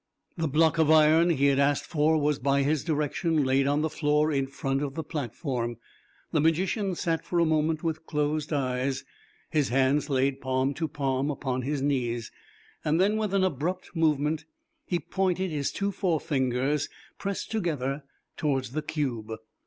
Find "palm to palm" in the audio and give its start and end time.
10.41-11.29